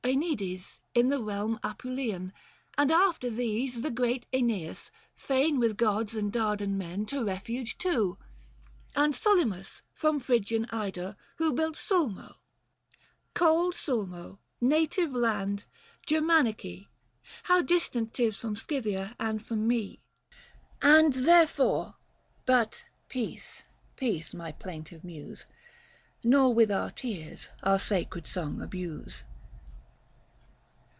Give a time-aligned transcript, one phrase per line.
[0.03, 2.33] (Enides— in the realm Apulian:
[2.73, 7.77] 85 And after these, the great iEneas, fain With gods and Dardan men to refuge
[7.77, 8.17] too.
[8.95, 12.37] And Solymus from Phrygian Ida— who Built Sulmo
[13.35, 14.39] —"Cold Sulmo!
[14.59, 15.65] native land!
[16.07, 16.89] Germanice, 90
[17.43, 20.01] How distant 'tis from Scythia and from me;
[20.81, 21.95] And therefore—
[22.47, 23.65] but peace,
[23.95, 25.45] peace, my plaintive muse
[26.23, 29.25] Nor with our tears our sacred song abuse."